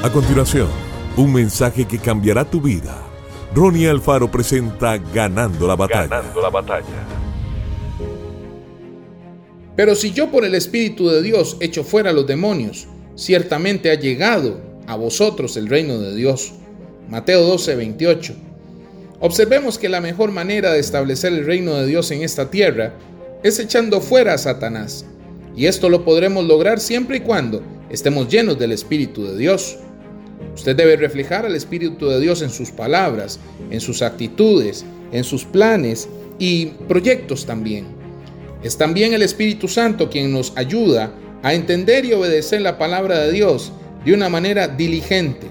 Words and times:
A 0.00 0.12
continuación, 0.12 0.68
un 1.16 1.32
mensaje 1.32 1.84
que 1.84 1.98
cambiará 1.98 2.48
tu 2.48 2.60
vida. 2.60 3.02
Ronnie 3.52 3.88
Alfaro 3.88 4.30
presenta 4.30 4.96
Ganando 4.96 5.66
la 5.66 5.74
batalla. 5.74 6.06
Ganando 6.06 6.40
la 6.40 6.50
batalla. 6.50 6.84
Pero 9.74 9.96
si 9.96 10.12
yo 10.12 10.30
por 10.30 10.44
el 10.44 10.54
Espíritu 10.54 11.08
de 11.08 11.20
Dios 11.20 11.56
echo 11.58 11.82
fuera 11.82 12.10
a 12.10 12.12
los 12.12 12.28
demonios, 12.28 12.86
ciertamente 13.16 13.90
ha 13.90 13.96
llegado 13.96 14.60
a 14.86 14.94
vosotros 14.94 15.56
el 15.56 15.66
reino 15.66 15.98
de 15.98 16.14
Dios. 16.14 16.52
Mateo 17.08 17.42
12, 17.42 17.74
28. 17.74 18.34
Observemos 19.18 19.78
que 19.78 19.88
la 19.88 20.00
mejor 20.00 20.30
manera 20.30 20.72
de 20.72 20.78
establecer 20.78 21.32
el 21.32 21.44
reino 21.44 21.74
de 21.74 21.86
Dios 21.86 22.12
en 22.12 22.22
esta 22.22 22.52
tierra 22.52 22.94
es 23.42 23.58
echando 23.58 24.00
fuera 24.00 24.34
a 24.34 24.38
Satanás. 24.38 25.04
Y 25.56 25.66
esto 25.66 25.88
lo 25.88 26.04
podremos 26.04 26.44
lograr 26.44 26.78
siempre 26.78 27.16
y 27.16 27.20
cuando 27.20 27.62
estemos 27.90 28.28
llenos 28.28 28.60
del 28.60 28.70
Espíritu 28.70 29.24
de 29.24 29.36
Dios. 29.36 29.78
Usted 30.54 30.76
debe 30.76 30.96
reflejar 30.96 31.46
al 31.46 31.54
Espíritu 31.54 32.08
de 32.08 32.20
Dios 32.20 32.42
en 32.42 32.50
sus 32.50 32.70
palabras, 32.70 33.38
en 33.70 33.80
sus 33.80 34.02
actitudes, 34.02 34.84
en 35.12 35.24
sus 35.24 35.44
planes 35.44 36.08
y 36.38 36.66
proyectos 36.88 37.46
también. 37.46 37.86
Es 38.62 38.76
también 38.76 39.14
el 39.14 39.22
Espíritu 39.22 39.68
Santo 39.68 40.10
quien 40.10 40.32
nos 40.32 40.52
ayuda 40.56 41.12
a 41.42 41.54
entender 41.54 42.04
y 42.04 42.12
obedecer 42.12 42.60
la 42.60 42.78
palabra 42.78 43.20
de 43.20 43.32
Dios 43.32 43.72
de 44.04 44.12
una 44.14 44.28
manera 44.28 44.68
diligente. 44.68 45.46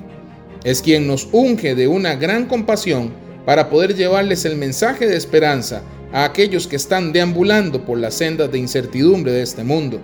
Es 0.63 0.82
quien 0.82 1.08
nos 1.08 1.30
unge 1.32 1.76
de 1.76 1.88
una 1.88 2.16
gran 2.16 2.46
compasión 2.46 3.13
para 3.46 3.70
poder 3.70 3.96
llevarles 3.96 4.44
el 4.44 4.58
mensaje 4.58 5.08
de 5.08 5.16
esperanza 5.16 5.82
a 6.12 6.26
aquellos 6.26 6.68
que 6.68 6.76
están 6.76 7.13
deambulando 7.13 7.85
por 7.85 7.98
las 7.98 8.16
sendas 8.16 8.52
de 8.52 8.58
incertidumbre 8.58 9.32
de 9.32 9.44
este 9.44 9.63
mundo. 9.63 10.02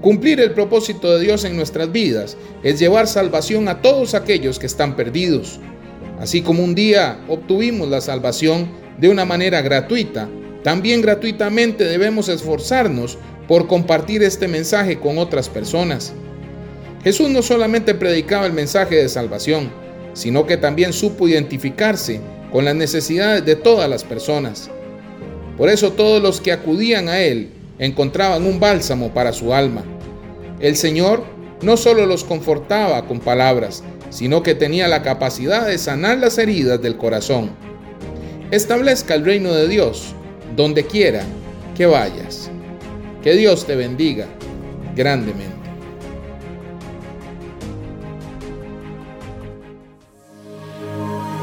Cumplir 0.00 0.40
el 0.40 0.52
propósito 0.52 1.12
de 1.12 1.24
Dios 1.24 1.44
en 1.44 1.56
nuestras 1.56 1.92
vidas 1.92 2.38
es 2.62 2.78
llevar 2.78 3.06
salvación 3.06 3.68
a 3.68 3.82
todos 3.82 4.14
aquellos 4.14 4.58
que 4.58 4.66
están 4.66 4.96
perdidos. 4.96 5.60
Así 6.18 6.40
como 6.40 6.64
un 6.64 6.74
día 6.74 7.20
obtuvimos 7.28 7.88
la 7.88 8.00
salvación 8.00 8.70
de 8.98 9.10
una 9.10 9.26
manera 9.26 9.60
gratuita, 9.60 10.28
también 10.62 11.02
gratuitamente 11.02 11.84
debemos 11.84 12.30
esforzarnos 12.30 13.18
por 13.46 13.66
compartir 13.66 14.22
este 14.22 14.48
mensaje 14.48 14.98
con 14.98 15.18
otras 15.18 15.50
personas. 15.50 16.14
Jesús 17.04 17.28
no 17.28 17.42
solamente 17.42 17.94
predicaba 17.94 18.46
el 18.46 18.52
mensaje 18.54 18.96
de 18.96 19.08
salvación, 19.08 19.70
sino 20.14 20.46
que 20.46 20.56
también 20.56 20.94
supo 20.94 21.28
identificarse 21.28 22.20
con 22.52 22.64
las 22.64 22.74
necesidades 22.74 23.44
de 23.44 23.56
todas 23.56 23.88
las 23.88 24.04
personas. 24.04 24.70
Por 25.58 25.68
eso 25.68 25.92
todos 25.92 26.22
los 26.22 26.40
que 26.40 26.52
acudían 26.52 27.08
a 27.08 27.20
Él 27.20 27.50
encontraban 27.80 28.46
un 28.46 28.60
bálsamo 28.60 29.12
para 29.12 29.32
su 29.32 29.52
alma. 29.52 29.82
El 30.60 30.76
Señor 30.76 31.24
no 31.62 31.76
solo 31.76 32.06
los 32.06 32.22
confortaba 32.22 33.06
con 33.06 33.18
palabras, 33.18 33.82
sino 34.10 34.42
que 34.42 34.54
tenía 34.54 34.86
la 34.86 35.02
capacidad 35.02 35.66
de 35.66 35.78
sanar 35.78 36.18
las 36.18 36.38
heridas 36.38 36.80
del 36.80 36.96
corazón. 36.96 37.50
Establezca 38.50 39.14
el 39.14 39.24
reino 39.24 39.52
de 39.52 39.66
Dios 39.66 40.14
donde 40.54 40.84
quiera 40.84 41.24
que 41.76 41.86
vayas. 41.86 42.50
Que 43.22 43.34
Dios 43.34 43.66
te 43.66 43.76
bendiga 43.76 44.26
grandemente. 44.94 45.48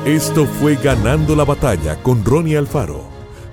Esto 0.05 0.45
fue 0.45 0.75
Ganando 0.75 1.35
la 1.35 1.43
batalla 1.43 2.01
con 2.01 2.23
Ronnie 2.23 2.57
Alfaro. 2.57 3.16